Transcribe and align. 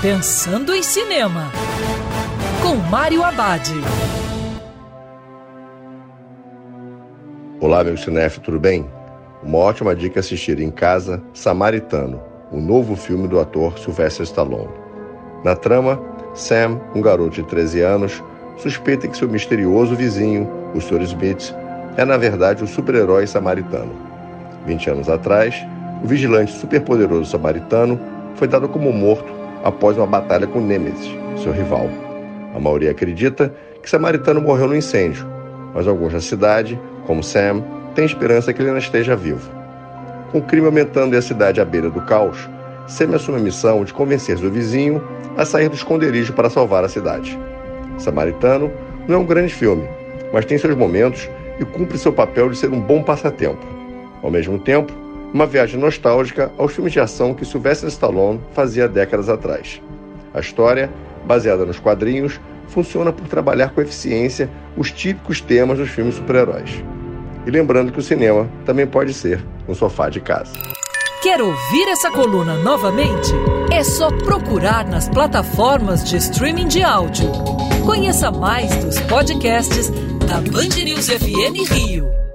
Pensando 0.00 0.72
em 0.72 0.80
Cinema, 0.80 1.50
com 2.62 2.76
Mário 2.88 3.24
Abad. 3.24 3.68
Olá, 7.60 7.82
meu 7.82 7.96
cinef, 7.96 8.38
tudo 8.38 8.60
bem? 8.60 8.88
Uma 9.42 9.58
ótima 9.58 9.96
dica 9.96 10.20
assistir 10.20 10.60
em 10.60 10.70
casa 10.70 11.20
Samaritano, 11.34 12.22
o 12.52 12.60
novo 12.60 12.94
filme 12.94 13.26
do 13.26 13.40
ator 13.40 13.76
Sylvester 13.76 14.22
Stallone. 14.22 14.70
Na 15.42 15.56
trama, 15.56 16.00
Sam, 16.32 16.80
um 16.94 17.02
garoto 17.02 17.30
de 17.30 17.42
13 17.42 17.80
anos, 17.80 18.22
suspeita 18.56 19.08
que 19.08 19.16
seu 19.16 19.28
misterioso 19.28 19.96
vizinho, 19.96 20.48
o 20.76 20.80
Sr. 20.80 21.02
Smith, 21.02 21.52
é 21.96 22.04
na 22.04 22.16
verdade 22.16 22.62
o 22.62 22.68
super-herói 22.68 23.26
samaritano. 23.26 23.90
20 24.64 24.90
anos 24.90 25.08
atrás, 25.08 25.56
o 26.04 26.06
vigilante 26.06 26.52
superpoderoso 26.52 27.28
samaritano 27.28 27.98
foi 28.36 28.46
dado 28.46 28.68
como 28.68 28.92
morto 28.92 29.38
após 29.64 29.96
uma 29.96 30.06
batalha 30.06 30.46
com 30.46 30.60
Nemesis, 30.60 31.10
seu 31.42 31.52
rival. 31.52 31.88
A 32.54 32.58
maioria 32.58 32.90
acredita 32.90 33.54
que 33.82 33.90
Samaritano 33.90 34.40
morreu 34.40 34.68
no 34.68 34.76
incêndio, 34.76 35.26
mas 35.74 35.86
alguns 35.86 36.12
da 36.12 36.20
cidade, 36.20 36.80
como 37.06 37.22
Sam, 37.22 37.62
têm 37.94 38.04
esperança 38.04 38.52
que 38.52 38.60
ele 38.60 38.68
ainda 38.68 38.80
esteja 38.80 39.16
vivo. 39.16 39.48
Com 40.32 40.38
o 40.38 40.42
crime 40.42 40.66
aumentando 40.66 41.14
e 41.14 41.18
a 41.18 41.22
cidade 41.22 41.60
à 41.60 41.64
beira 41.64 41.88
do 41.88 42.00
caos, 42.02 42.48
Sam 42.86 43.14
assume 43.14 43.38
a 43.38 43.42
missão 43.42 43.84
de 43.84 43.92
convencer 43.92 44.38
seu 44.38 44.50
vizinho 44.50 45.02
a 45.36 45.44
sair 45.44 45.68
do 45.68 45.74
esconderijo 45.74 46.32
para 46.32 46.50
salvar 46.50 46.84
a 46.84 46.88
cidade. 46.88 47.38
Samaritano 47.98 48.70
não 49.06 49.16
é 49.16 49.18
um 49.18 49.26
grande 49.26 49.52
filme, 49.52 49.86
mas 50.32 50.44
tem 50.44 50.58
seus 50.58 50.76
momentos 50.76 51.28
e 51.60 51.64
cumpre 51.64 51.98
seu 51.98 52.12
papel 52.12 52.48
de 52.50 52.56
ser 52.56 52.70
um 52.70 52.80
bom 52.80 53.02
passatempo. 53.02 53.64
Ao 54.22 54.30
mesmo 54.30 54.58
tempo, 54.58 54.92
uma 55.32 55.46
viagem 55.46 55.78
nostálgica 55.78 56.50
aos 56.56 56.72
filmes 56.72 56.92
de 56.92 57.00
ação 57.00 57.34
que 57.34 57.44
Sylvester 57.44 57.88
Stallone 57.88 58.40
fazia 58.52 58.88
décadas 58.88 59.28
atrás. 59.28 59.80
A 60.32 60.40
história, 60.40 60.90
baseada 61.24 61.64
nos 61.64 61.78
quadrinhos, 61.78 62.40
funciona 62.68 63.12
por 63.12 63.26
trabalhar 63.28 63.70
com 63.70 63.80
eficiência 63.80 64.50
os 64.76 64.90
típicos 64.90 65.40
temas 65.40 65.78
dos 65.78 65.90
filmes 65.90 66.14
super-heróis. 66.14 66.82
E 67.46 67.50
lembrando 67.50 67.92
que 67.92 67.98
o 67.98 68.02
cinema 68.02 68.48
também 68.64 68.86
pode 68.86 69.14
ser 69.14 69.44
um 69.66 69.74
sofá 69.74 70.08
de 70.08 70.20
casa. 70.20 70.52
Quer 71.22 71.40
ouvir 71.40 71.88
essa 71.88 72.10
coluna 72.10 72.54
novamente? 72.62 73.32
É 73.72 73.82
só 73.82 74.10
procurar 74.10 74.86
nas 74.86 75.08
plataformas 75.08 76.08
de 76.08 76.16
streaming 76.16 76.68
de 76.68 76.82
áudio. 76.82 77.30
Conheça 77.84 78.30
mais 78.30 78.74
dos 78.84 79.00
podcasts 79.00 79.90
da 80.26 80.40
Band 80.40 80.84
News 80.84 81.08
FM 81.08 81.72
Rio. 81.72 82.27